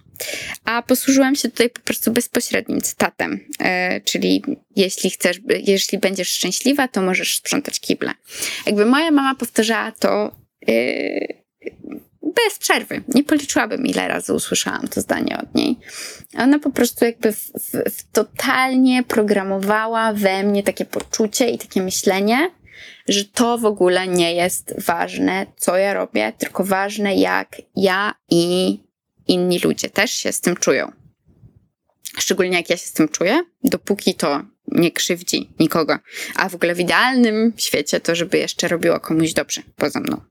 [0.66, 4.44] A posłużyłam się tutaj po prostu bezpośrednim cytatem, e, czyli
[4.76, 8.12] jeśli chcesz, jeśli będziesz szczęśliwa, to możesz sprzątać kible.
[8.66, 10.36] Jakby moja mama powtarzała to
[10.68, 10.72] e,
[12.22, 13.04] bez przerwy.
[13.08, 15.78] Nie policzyłabym, ile razy usłyszałam to zdanie od niej.
[16.38, 21.82] Ona po prostu jakby w, w, w totalnie programowała we mnie takie poczucie i takie
[21.82, 22.52] myślenie,
[23.08, 28.80] że to w ogóle nie jest ważne, co ja robię, tylko ważne, jak ja i
[29.30, 30.92] inni ludzie też się z tym czują.
[32.18, 36.00] Szczególnie jak ja się z tym czuję, dopóki to nie krzywdzi nikogo.
[36.36, 40.22] A w ogóle w idealnym świecie to, żeby jeszcze robiło komuś dobrze poza mną.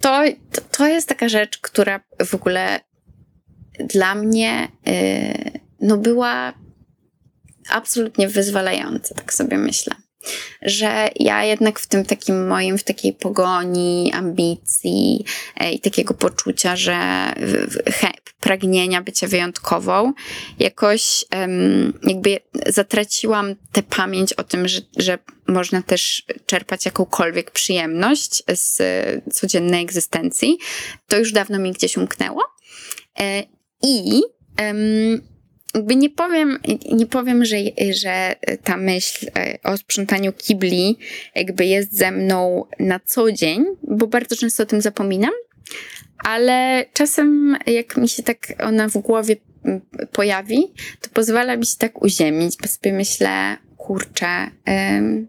[0.00, 0.22] To,
[0.52, 2.80] to, to jest taka rzecz, która w ogóle
[3.80, 6.52] dla mnie yy, no była
[7.68, 10.07] absolutnie wyzwalająca, tak sobie myślę
[10.62, 15.24] że ja jednak w tym takim moim, w takiej pogoni, ambicji
[15.56, 16.98] e, i takiego poczucia, że
[18.40, 20.12] pragnienia bycia wyjątkową,
[20.58, 21.24] jakoś
[22.02, 28.82] jakby zatraciłam tę pamięć o tym, że, że można też czerpać jakąkolwiek przyjemność z
[29.34, 30.58] codziennej egzystencji.
[31.08, 32.44] To już dawno mi gdzieś umknęło.
[33.20, 33.42] E,
[33.82, 34.22] I
[35.74, 36.58] jakby nie powiem,
[36.92, 37.56] nie powiem że,
[37.90, 40.98] że ta myśl e, o sprzątaniu kibli
[41.34, 45.32] jakby jest ze mną na co dzień, bo bardzo często o tym zapominam,
[46.24, 49.36] ale czasem jak mi się tak ona w głowie
[50.12, 54.50] pojawi, to pozwala mi się tak uziemić, bo sobie myślę, kurczę,
[54.96, 55.28] ym,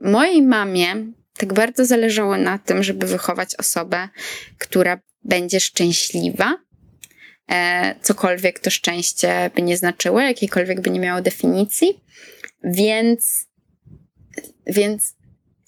[0.00, 4.08] mojej mamie tak bardzo zależało na tym, żeby wychować osobę,
[4.58, 6.58] która będzie szczęśliwa,
[8.02, 12.00] cokolwiek to szczęście by nie znaczyło, jakiejkolwiek by nie miało definicji.
[12.64, 13.48] Więc,
[14.66, 15.16] więc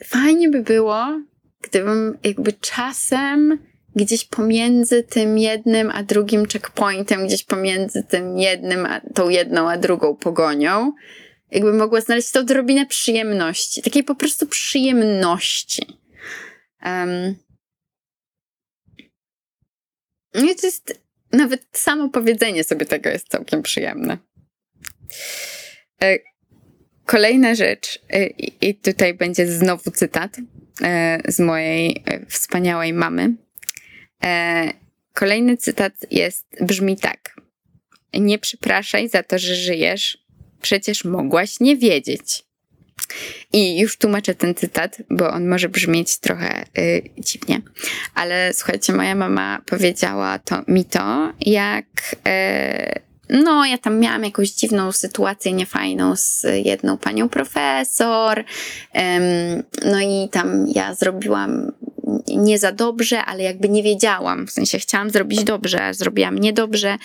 [0.04, 1.20] fajnie by było,
[1.62, 3.58] gdybym jakby czasem
[3.96, 9.76] gdzieś pomiędzy tym jednym a drugim checkpointem, gdzieś pomiędzy tym jednym, a tą jedną a
[9.76, 10.92] drugą pogonią,
[11.50, 15.86] jakby mogła znaleźć to odrobinę przyjemności, takiej po prostu przyjemności.
[16.84, 17.34] Um,
[20.34, 21.03] i to jest
[21.34, 24.18] nawet samo powiedzenie sobie tego jest całkiem przyjemne.
[26.02, 26.18] E,
[27.04, 28.26] kolejna rzecz, e,
[28.60, 30.36] i tutaj będzie znowu cytat
[30.82, 33.34] e, z mojej wspaniałej mamy.
[35.12, 37.36] Kolejny cytat jest, brzmi tak.
[38.14, 40.18] Nie przepraszaj za to, że żyjesz,
[40.62, 42.42] przecież mogłaś nie wiedzieć.
[43.52, 47.60] I już tłumaczę ten cytat, bo on może brzmieć trochę y, dziwnie.
[48.14, 52.16] Ale słuchajcie, moja mama powiedziała to, mi to, jak.
[52.28, 58.44] Y, no, ja tam miałam jakąś dziwną sytuację niefajną z jedną panią profesor.
[59.84, 61.72] no i tam ja zrobiłam
[62.28, 64.46] nie za dobrze, ale jakby nie wiedziałam.
[64.46, 66.96] W sensie chciałam zrobić dobrze, a zrobiłam niedobrze.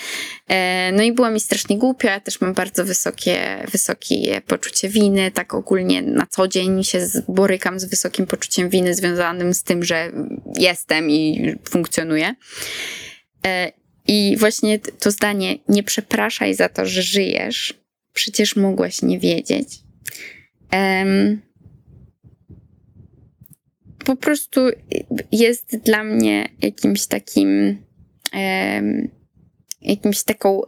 [0.48, 2.08] E, no i było mi strasznie głupio.
[2.08, 5.32] Ja też mam bardzo wysokie, wysokie poczucie winy.
[5.32, 10.12] Tak ogólnie na co dzień się borykam z wysokim poczuciem winy związanym z tym, że
[10.56, 12.36] jestem i funkcjonuję.
[13.46, 13.72] E,
[14.08, 17.74] I właśnie to zdanie, nie przepraszaj za to, że żyjesz,
[18.14, 19.68] przecież mogłaś nie wiedzieć.
[24.10, 24.62] Po prostu
[25.32, 27.78] jest dla mnie jakimś takim
[28.34, 29.10] um,
[29.82, 30.62] jakimś taką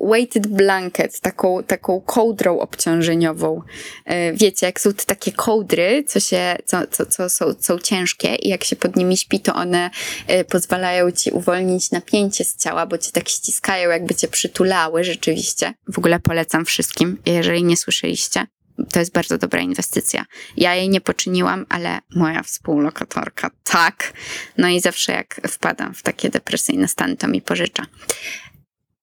[0.00, 3.62] weighted blanket, taką, taką kołdrą obciążeniową.
[4.04, 8.34] E, wiecie, jak są te takie kołdry, co, się, co, co, co są, są ciężkie
[8.34, 9.90] i jak się pod nimi śpi, to one
[10.26, 15.74] e, pozwalają ci uwolnić napięcie z ciała, bo cię tak ściskają, jakby cię przytulały rzeczywiście.
[15.92, 18.46] W ogóle polecam wszystkim, jeżeli nie słyszeliście
[18.92, 20.24] to jest bardzo dobra inwestycja.
[20.56, 24.12] Ja jej nie poczyniłam, ale moja współlokatorka tak.
[24.58, 27.86] No i zawsze jak wpadam w takie depresyjne stany, to mi pożycza.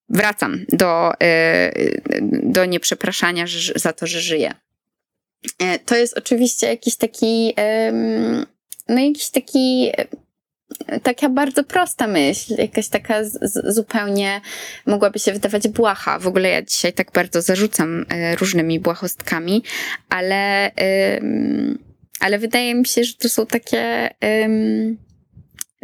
[0.08, 3.44] Wracam do, yy, do nieprzepraszania
[3.76, 4.54] za to, że żyję.
[5.60, 7.54] Yy, to jest oczywiście jakiś taki,
[8.88, 9.90] no jakiś taki
[11.02, 13.20] taka bardzo prosta myśl, jakaś taka
[13.64, 14.40] zupełnie
[14.86, 16.18] mogłaby się wydawać błaha.
[16.18, 19.62] W ogóle ja dzisiaj tak bardzo zarzucam y, różnymi błahostkami,
[20.08, 20.70] ale,
[22.20, 24.10] ale wydaje mi się, że to są takie,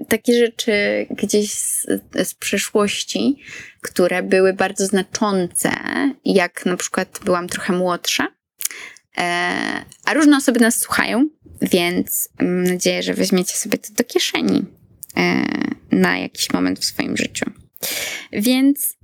[0.09, 3.37] takie rzeczy gdzieś z, z przeszłości,
[3.81, 5.71] które były bardzo znaczące,
[6.25, 8.29] jak na przykład byłam trochę młodsza.
[9.19, 9.25] E,
[10.05, 11.29] a różne osoby nas słuchają,
[11.63, 14.65] więc mam nadzieję, że weźmiecie sobie to do kieszeni
[15.17, 15.45] e,
[15.91, 17.51] na jakiś moment w swoim życiu.
[18.33, 18.97] Więc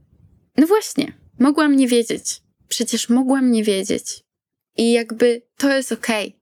[0.56, 2.42] no właśnie, mogłam nie wiedzieć.
[2.68, 4.22] Przecież mogłam nie wiedzieć.
[4.76, 6.28] I jakby to jest okej.
[6.28, 6.40] Okay.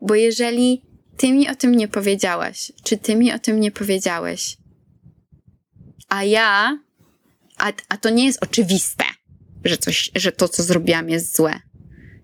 [0.00, 0.82] Bo jeżeli
[1.16, 4.56] ty mi o tym nie powiedziałaś, czy ty mi o tym nie powiedziałeś,
[6.08, 6.78] a ja,
[7.56, 9.04] a, a to nie jest oczywiste,
[9.64, 11.60] że, coś, że to, co zrobiłam, jest złe,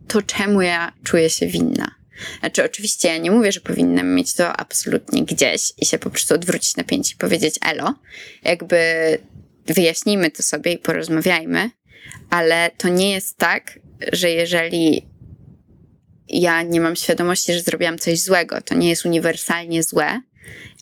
[0.09, 2.02] to czemu ja czuję się winna?
[2.41, 6.35] Znaczy, oczywiście ja nie mówię, że powinnam mieć to absolutnie gdzieś i się po prostu
[6.35, 7.95] odwrócić na pięć i powiedzieć elo.
[8.43, 8.79] Jakby
[9.67, 11.71] wyjaśnijmy to sobie i porozmawiajmy,
[12.31, 13.79] ale to nie jest tak,
[14.13, 15.07] że jeżeli
[16.29, 20.21] ja nie mam świadomości, że zrobiłam coś złego, to nie jest uniwersalnie złe,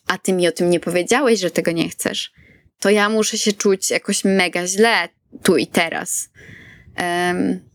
[0.06, 2.32] a ty mi o tym nie powiedziałeś, że tego nie chcesz,
[2.80, 5.08] to ja muszę się czuć jakoś mega źle
[5.42, 6.30] tu i teraz.
[6.98, 7.70] Um,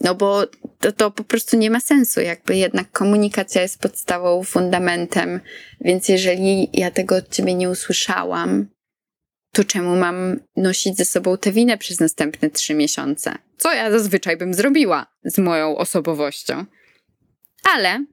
[0.00, 0.46] no bo
[0.82, 5.40] to, to po prostu nie ma sensu, jakby jednak komunikacja jest podstawą, fundamentem,
[5.80, 8.66] więc jeżeli ja tego od ciebie nie usłyszałam,
[9.52, 13.34] to czemu mam nosić ze sobą tę winę przez następne trzy miesiące?
[13.56, 16.64] Co ja zazwyczaj bym zrobiła z moją osobowością.
[17.74, 18.04] Ale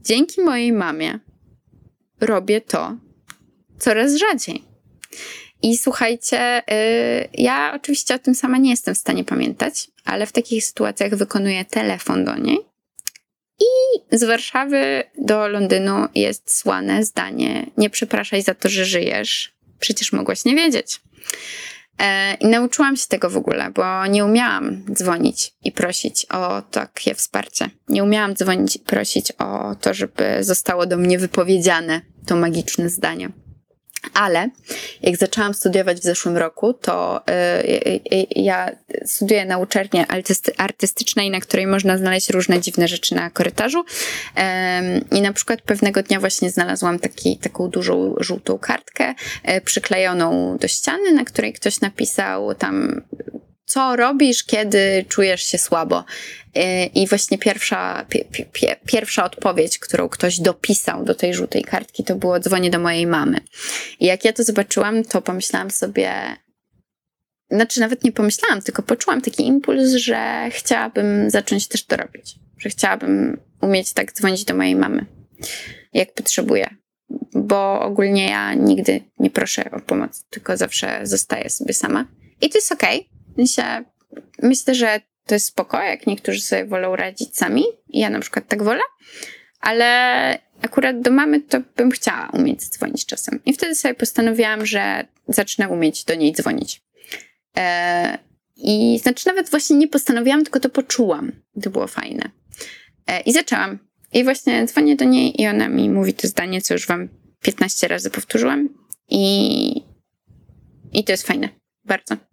[0.00, 1.18] dzięki mojej mamie
[2.20, 2.96] robię to
[3.78, 4.64] coraz rzadziej.
[5.62, 10.32] I słuchajcie, yy, ja oczywiście o tym sama nie jestem w stanie pamiętać, ale w
[10.32, 12.58] takich sytuacjach wykonuję telefon do niej.
[13.60, 19.52] I z Warszawy do Londynu jest słane zdanie: Nie przepraszaj za to, że żyjesz.
[19.80, 21.00] Przecież mogłaś nie wiedzieć.
[21.98, 27.14] E, I nauczyłam się tego w ogóle, bo nie umiałam dzwonić i prosić o takie
[27.14, 27.70] wsparcie.
[27.88, 33.30] Nie umiałam dzwonić i prosić o to, żeby zostało do mnie wypowiedziane to magiczne zdanie.
[34.14, 34.50] Ale
[35.02, 37.20] jak zaczęłam studiować w zeszłym roku, to
[38.10, 38.70] yy, ja
[39.04, 40.04] studiuję na uczelni
[40.56, 43.84] artystycznej, na której można znaleźć różne dziwne rzeczy na korytarzu.
[44.36, 50.56] Yy, I na przykład pewnego dnia właśnie znalazłam taki, taką dużą żółtą kartkę yy, przyklejoną
[50.56, 53.02] do ściany, na której ktoś napisał tam
[53.68, 56.04] co robisz, kiedy czujesz się słabo.
[56.56, 56.60] Y,
[56.94, 58.06] I właśnie pierwsza,
[58.86, 63.40] pierwsza odpowiedź, którą ktoś dopisał do tej żółtej kartki, to było dzwonię do mojej mamy.
[64.00, 66.12] I jak ja to zobaczyłam, to pomyślałam sobie,
[67.50, 72.34] znaczy nawet nie pomyślałam, tylko poczułam taki impuls, że chciałabym zacząć też to robić.
[72.58, 75.06] Że chciałabym umieć tak dzwonić do mojej mamy,
[75.92, 76.68] jak potrzebuję.
[77.34, 82.06] Bo ogólnie ja nigdy nie proszę o pomoc, tylko zawsze zostaję sobie sama.
[82.40, 82.98] I to jest okej.
[82.98, 83.84] Okay sensie,
[84.42, 87.64] myślę, że to jest spoko, jak niektórzy sobie wolą radzić sami.
[87.88, 88.80] Ja na przykład tak wolę,
[89.60, 93.40] ale akurat do mamy to bym chciała umieć dzwonić czasem.
[93.46, 96.82] I wtedy sobie postanowiłam, że zacznę umieć do niej dzwonić.
[97.56, 98.18] E,
[98.56, 101.32] I znaczy nawet właśnie nie postanowiłam, tylko to poczułam.
[101.62, 102.30] To było fajne.
[103.06, 103.78] E, I zaczęłam.
[104.12, 107.08] I właśnie dzwonię do niej i ona mi mówi to zdanie, co już wam
[107.42, 108.68] 15 razy powtórzyłam.
[109.10, 109.82] I,
[110.92, 111.48] i to jest fajne.
[111.84, 112.27] Bardzo.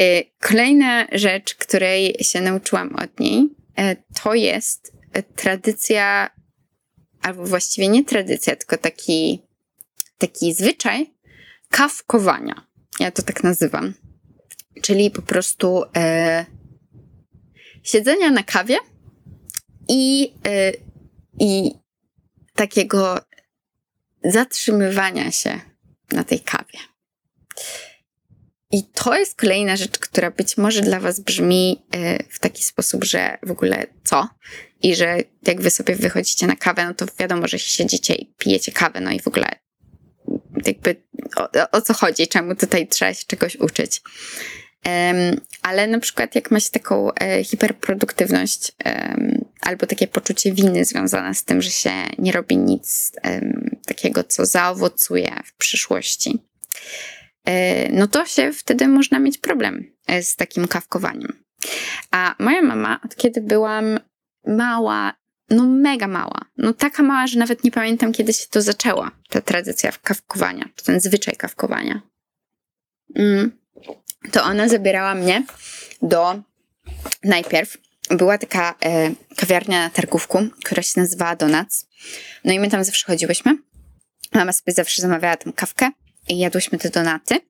[0.00, 4.92] Y, kolejna rzecz, której się nauczyłam od niej, y, to jest
[5.36, 6.30] tradycja,
[7.22, 9.42] albo właściwie nie tradycja, tylko taki,
[10.18, 11.14] taki zwyczaj
[11.68, 12.66] kawkowania.
[13.00, 13.94] Ja to tak nazywam.
[14.82, 16.46] Czyli po prostu e,
[17.82, 18.76] siedzenia na kawie
[19.88, 20.72] i, e,
[21.40, 21.70] i
[22.54, 23.20] takiego
[24.24, 25.60] zatrzymywania się
[26.12, 26.78] na tej kawie.
[28.70, 33.04] I to jest kolejna rzecz, która być może dla Was brzmi e, w taki sposób,
[33.04, 34.28] że w ogóle co?
[34.82, 38.72] I że jak Wy sobie wychodzicie na kawę, no to wiadomo, że siedzicie i pijecie
[38.72, 39.48] kawę, no i w ogóle
[40.66, 40.96] jakby
[41.36, 44.02] o, o co chodzi, czemu tutaj trzeba się czegoś uczyć.
[44.86, 51.34] Um, ale na przykład jak macie taką e, hiperproduktywność um, albo takie poczucie winy związane
[51.34, 56.38] z tym, że się nie robi nic um, takiego, co zaowocuje w przyszłości,
[57.92, 61.44] no to się wtedy można mieć problem e, z takim kawkowaniem.
[62.10, 64.00] A moja mama, od kiedy byłam
[64.46, 65.14] mała,
[65.50, 69.40] no mega mała, no taka mała, że nawet nie pamiętam, kiedy się to zaczęła, ta
[69.40, 72.02] tradycja kawkowania, ten zwyczaj kawkowania.
[73.14, 73.58] Mm.
[74.32, 75.46] To ona zabierała mnie
[76.02, 76.42] do
[77.24, 77.76] najpierw
[78.10, 81.86] była taka e, kawiarnia na Targówku, która się nazywała Donuts.
[82.44, 83.58] No i my tam zawsze chodziłyśmy.
[84.34, 85.90] Mama sobie zawsze zamawiała tam kawkę
[86.36, 87.40] jadłyśmy te donaty.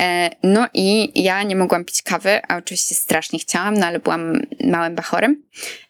[0.00, 4.42] E, no i ja nie mogłam pić kawy, a oczywiście strasznie chciałam, no ale byłam
[4.64, 5.42] małym bachorem.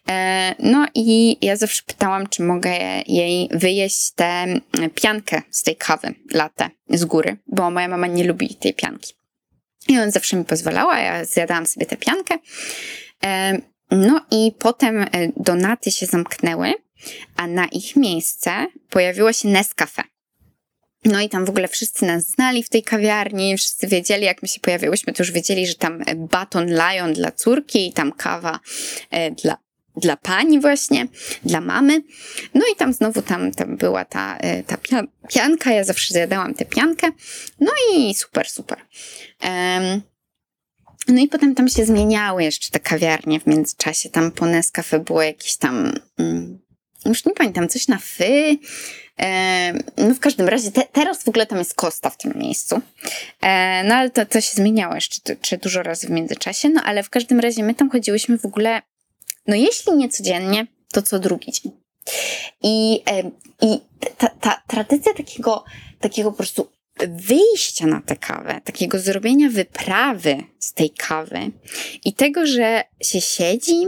[0.09, 2.71] E, no i ja zawsze pytałam, czy mogę
[3.07, 4.45] jej wyjeść tę
[4.95, 9.13] piankę z tej kawy latte z góry, bo moja mama nie lubi tej pianki.
[9.87, 12.37] I on zawsze mi pozwalała, ja zjadałam sobie tę piankę.
[13.25, 13.61] E,
[13.91, 15.05] no i potem
[15.37, 16.73] donaty się zamknęły,
[17.35, 20.03] a na ich miejsce pojawiło się Nescafe.
[21.05, 24.47] No i tam w ogóle wszyscy nas znali w tej kawiarni, wszyscy wiedzieli, jak my
[24.47, 28.59] się pojawiłyśmy, to już wiedzieli, że tam baton Lion dla córki i tam kawa
[29.11, 29.57] e, dla,
[29.95, 31.07] dla pani właśnie,
[31.45, 32.01] dla mamy.
[32.53, 34.77] No i tam znowu tam, tam była ta, e, ta
[35.29, 37.07] pianka, ja zawsze zjadałam tę piankę.
[37.59, 38.77] No i super, super.
[41.07, 44.09] No i potem tam się zmieniały jeszcze te kawiarnie w międzyczasie.
[44.09, 46.59] Tam po Nescafe było jakieś tam, mm,
[47.07, 48.57] już nie pamiętam, coś na fy.
[49.19, 52.81] E, no w każdym razie te, teraz w ogóle tam jest Kosta w tym miejscu.
[53.41, 56.69] E, no ale to, to się zmieniało jeszcze czy dużo razy w międzyczasie.
[56.69, 58.81] No ale w każdym razie my tam chodziłyśmy w ogóle,
[59.47, 61.71] no jeśli nie codziennie, to co drugi dzień.
[62.63, 63.31] I, e,
[63.61, 63.79] i
[64.17, 65.63] ta, ta tradycja takiego,
[65.99, 66.69] takiego po prostu
[67.07, 71.51] wyjścia na tę kawę, takiego zrobienia wyprawy z tej kawy
[72.05, 73.87] i tego, że się siedzi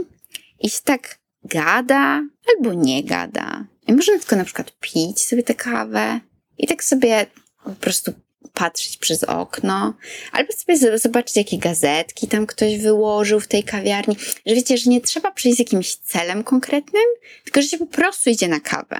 [0.60, 2.22] i się tak gada
[2.56, 3.64] albo nie gada.
[3.88, 6.20] I można tylko na przykład pić sobie tę kawę
[6.58, 7.26] i tak sobie
[7.64, 8.12] po prostu
[8.54, 9.94] patrzeć przez okno,
[10.32, 14.16] albo sobie zobaczyć, jakie gazetki tam ktoś wyłożył w tej kawiarni.
[14.46, 17.02] Że wiecie, że nie trzeba przyjść z jakimś celem konkretnym,
[17.44, 18.98] tylko że się po prostu idzie na kawę.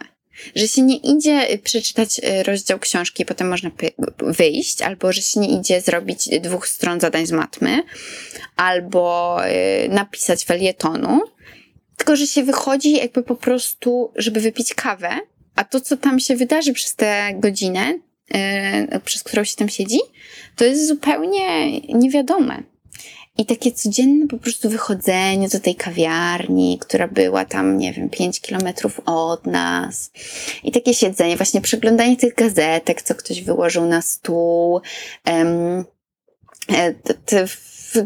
[0.55, 3.71] Że się nie idzie y, przeczytać y, rozdział książki potem można
[4.19, 7.83] wyjść, albo że się nie idzie zrobić dwóch stron zadań z matmy,
[8.57, 11.21] albo y, napisać felietonu,
[12.01, 15.11] tylko że się wychodzi jakby po prostu, żeby wypić kawę,
[15.57, 17.99] a to, co tam się wydarzy przez tę godzinę,
[19.05, 19.99] przez którą się tam siedzi,
[20.57, 22.63] to jest zupełnie niewiadome.
[23.39, 28.41] I takie codzienne po prostu wychodzenie do tej kawiarni, która była tam, nie wiem, 5
[28.41, 30.11] kilometrów od nas.
[30.65, 34.81] I takie siedzenie, właśnie przeglądanie tych gazetek, co ktoś wyłożył na stół.
[35.27, 35.85] Um,
[37.27, 37.47] te,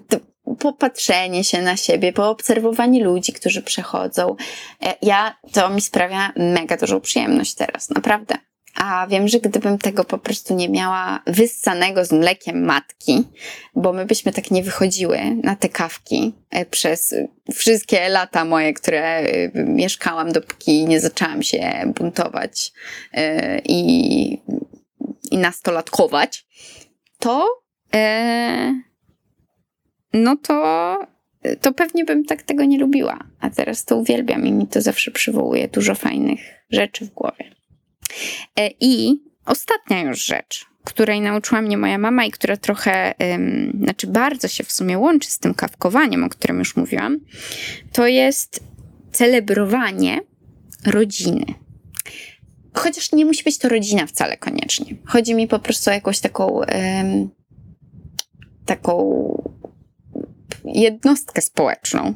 [0.00, 0.20] te,
[0.58, 4.36] popatrzenie się na siebie, poobserwowanie ludzi, którzy przechodzą.
[4.82, 8.34] E, ja, to mi sprawia mega dużą przyjemność teraz, naprawdę.
[8.74, 13.24] A wiem, że gdybym tego po prostu nie miała wyssanego z mlekiem matki,
[13.74, 17.14] bo my byśmy tak nie wychodziły na te kawki e, przez
[17.54, 22.72] wszystkie lata moje, które e, mieszkałam, dopóki nie zaczęłam się buntować
[23.64, 24.42] i,
[25.30, 26.46] i nastolatkować,
[27.18, 27.48] to
[30.14, 30.98] no to
[31.60, 33.18] to pewnie bym tak tego nie lubiła.
[33.40, 36.40] A teraz to uwielbiam i mi to zawsze przywołuje dużo fajnych
[36.70, 37.54] rzeczy w głowie.
[38.58, 44.06] E, I ostatnia już rzecz, której nauczyła mnie moja mama i która trochę, um, znaczy
[44.06, 47.20] bardzo się w sumie łączy z tym kawkowaniem, o którym już mówiłam,
[47.92, 48.60] to jest
[49.12, 50.20] celebrowanie
[50.86, 51.44] rodziny.
[52.74, 54.96] Chociaż nie musi być to rodzina wcale koniecznie.
[55.04, 57.30] Chodzi mi po prostu o jakąś taką, um,
[58.66, 58.94] taką
[60.64, 62.14] jednostkę społeczną,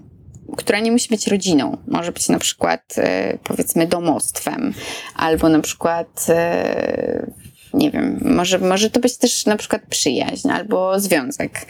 [0.57, 1.77] która nie musi być rodziną.
[1.87, 4.75] Może być na przykład, e, powiedzmy, domostwem,
[5.15, 7.27] albo na przykład, e,
[7.75, 11.67] nie wiem, może, może to być też na przykład przyjaźń, albo związek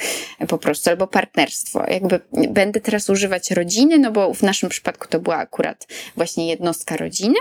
[0.48, 1.84] po prostu, albo partnerstwo.
[1.90, 2.20] Jakby
[2.50, 7.38] będę teraz używać rodziny, no bo w naszym przypadku to była akurat właśnie jednostka rodziny,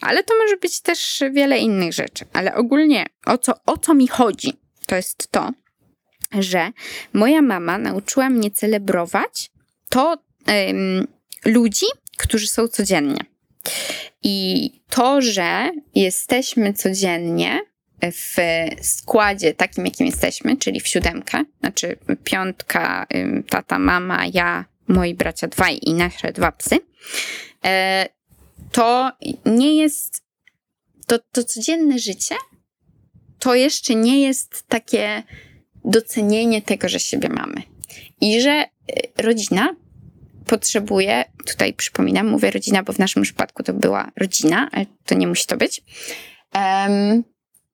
[0.00, 2.24] ale to może być też wiele innych rzeczy.
[2.32, 4.52] Ale ogólnie o co, o co mi chodzi,
[4.86, 5.50] to jest to,
[6.32, 6.72] że
[7.12, 9.50] moja mama nauczyła mnie celebrować
[9.88, 10.18] to,
[11.44, 13.20] ludzi, którzy są codziennie.
[14.22, 17.60] I to, że jesteśmy codziennie
[18.02, 18.36] w
[18.82, 23.06] składzie takim, jakim jesteśmy, czyli w siódemkę, znaczy piątka,
[23.50, 26.78] tata, mama, ja, moi bracia dwaj i nasze dwa psy,
[27.64, 28.08] e,
[28.72, 29.12] to
[29.46, 30.22] nie jest,
[31.06, 32.34] to, to codzienne życie
[33.38, 35.22] to jeszcze nie jest takie
[35.88, 37.62] docenienie tego, że siebie mamy.
[38.20, 39.76] I że y, rodzina
[40.46, 45.26] potrzebuje, tutaj przypominam, mówię rodzina, bo w naszym przypadku to była rodzina, ale to nie
[45.26, 45.82] musi to być,
[46.54, 47.24] um,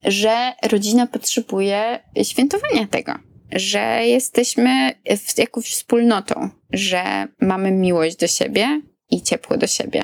[0.04, 3.12] że rodzina potrzebuje świętowania tego,
[3.52, 10.02] że jesteśmy w, jakąś wspólnotą, że mamy miłość do siebie i ciepło do siebie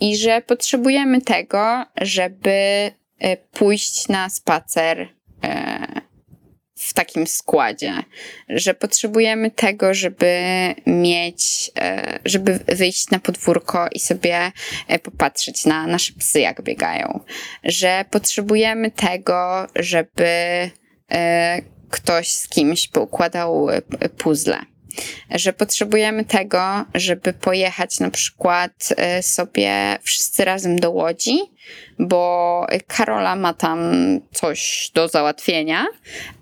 [0.00, 5.08] i że potrzebujemy tego, żeby e, pójść na spacer
[5.44, 5.99] e,
[6.80, 7.94] w takim składzie,
[8.48, 10.42] że potrzebujemy tego, żeby
[10.86, 14.52] mieć, e, żeby wyjść na podwórko i sobie
[14.88, 17.20] e, popatrzeć na nasze psy, jak biegają,
[17.64, 20.26] że potrzebujemy tego, żeby
[21.10, 23.66] e, ktoś z kimś poukładał
[24.18, 24.58] puzzle.
[25.30, 28.88] Że potrzebujemy tego, żeby pojechać na przykład
[29.20, 31.38] sobie wszyscy razem do Łodzi,
[31.98, 33.80] bo Karola ma tam
[34.32, 35.86] coś do załatwienia,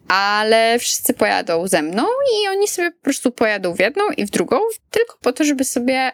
[0.09, 4.31] ale wszyscy pojadą ze mną i oni sobie po prostu pojadą w jedną i w
[4.31, 4.57] drugą,
[4.91, 6.13] tylko po to, żeby sobie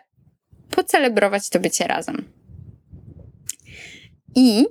[0.71, 2.25] pocelebrować to bycie razem.
[4.35, 4.67] I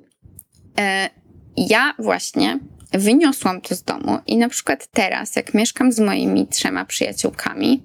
[0.79, 1.09] e,
[1.57, 2.59] ja właśnie
[2.91, 7.83] wyniosłam to z domu i na przykład teraz, jak mieszkam z moimi trzema przyjaciółkami,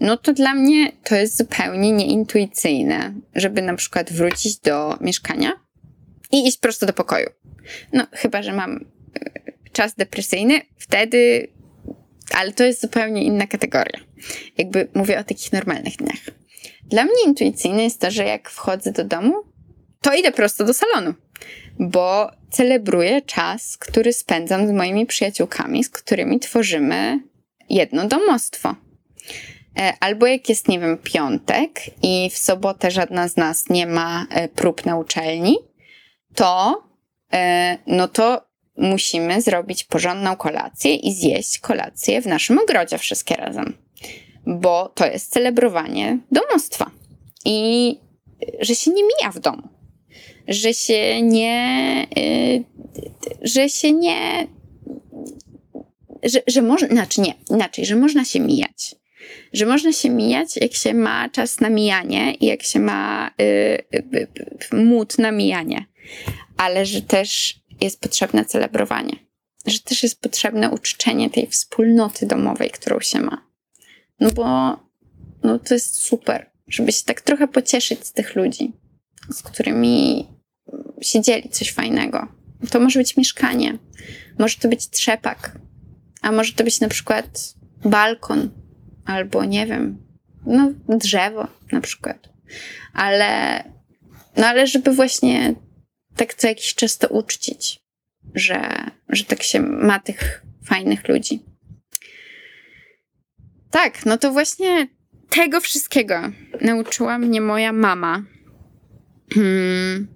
[0.00, 5.52] no to dla mnie to jest zupełnie nieintuicyjne, żeby na przykład wrócić do mieszkania
[6.32, 7.30] i iść prosto do pokoju.
[7.92, 11.48] No, chyba, że mam e, czas depresyjny, wtedy,
[12.34, 14.00] ale to jest zupełnie inna kategoria.
[14.58, 16.20] Jakby mówię o takich normalnych dniach.
[16.82, 19.34] Dla mnie intuicyjne jest to, że jak wchodzę do domu,
[20.00, 21.14] to idę prosto do salonu,
[21.78, 27.20] bo celebruję czas, który spędzam z moimi przyjaciółkami, z którymi tworzymy
[27.68, 28.74] jedno domostwo.
[29.78, 34.26] E, albo jak jest, nie wiem, piątek i w sobotę żadna z nas nie ma
[34.30, 35.56] e, prób na uczelni,
[36.34, 36.82] to
[37.32, 43.76] e, no to musimy zrobić porządną kolację i zjeść kolację w naszym ogrodzie wszystkie razem.
[44.46, 46.90] Bo to jest celebrowanie domostwa.
[47.44, 47.98] I
[48.60, 49.68] że się nie mija w domu.
[50.48, 52.06] Że się nie.
[53.42, 54.46] że się nie.
[56.22, 56.88] Że, że można.
[56.88, 58.96] Znaczy nie, inaczej, że można się mijać
[59.52, 63.44] że można się mijać, jak się ma czas na mijanie i jak się ma y,
[63.94, 64.28] y,
[64.72, 65.84] y, mód na mijanie,
[66.56, 69.16] ale że też jest potrzebne celebrowanie,
[69.66, 73.46] że też jest potrzebne uczczenie tej wspólnoty domowej, którą się ma.
[74.20, 74.76] No bo
[75.42, 78.72] no to jest super, żeby się tak trochę pocieszyć z tych ludzi,
[79.30, 80.26] z którymi
[81.00, 82.28] się dzieli coś fajnego.
[82.70, 83.78] To może być mieszkanie,
[84.38, 85.58] może to być trzepak,
[86.22, 87.54] a może to być na przykład
[87.84, 88.50] balkon,
[89.04, 90.06] albo nie wiem,
[90.46, 92.28] no drzewo na przykład.
[92.92, 93.64] Ale,
[94.36, 95.54] no ale żeby właśnie
[96.16, 97.80] tak co jakiś czas to uczcić,
[98.34, 101.42] że, że tak się ma tych fajnych ludzi.
[103.70, 104.88] Tak, no to właśnie
[105.28, 106.20] tego wszystkiego
[106.60, 108.22] nauczyła mnie moja mama.
[109.34, 110.08] Hmm.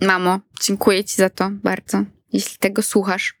[0.00, 3.38] Mamo, dziękuję Ci za to bardzo, jeśli tego słuchasz.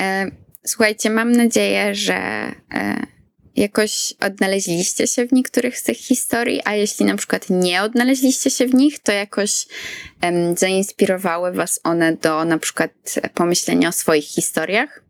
[0.00, 0.30] E,
[0.66, 3.06] słuchajcie, mam nadzieję, że e,
[3.56, 8.66] jakoś odnaleźliście się w niektórych z tych historii, a jeśli na przykład nie odnaleźliście się
[8.66, 9.66] w nich, to jakoś
[10.22, 12.90] um, zainspirowały Was one do na przykład
[13.34, 15.04] pomyślenia o swoich historiach,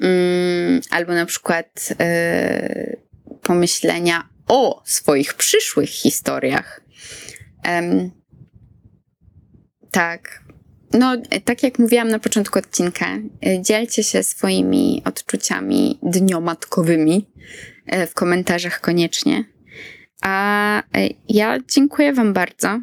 [0.00, 3.00] um, albo na przykład y,
[3.42, 6.80] pomyślenia o swoich przyszłych historiach.
[7.64, 8.10] Um,
[9.90, 10.42] tak,
[10.92, 13.06] no, tak jak mówiłam na początku odcinka,
[13.46, 17.26] e, dzielcie się swoimi odczuciami dniomatkowymi
[17.86, 19.44] e, w komentarzach koniecznie.
[20.22, 22.80] A e, ja dziękuję Wam bardzo.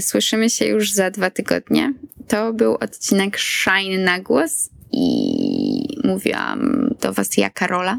[0.00, 1.94] Słyszymy się już za dwa tygodnie.
[2.28, 7.98] To był odcinek Shine na głos i mówiłam do Was ja, Karola.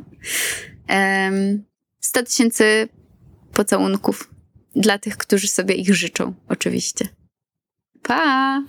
[1.99, 2.89] 100 tysięcy
[3.53, 4.33] pocałunków
[4.75, 7.07] dla tych, którzy sobie ich życzą, oczywiście.
[8.03, 8.63] Pa!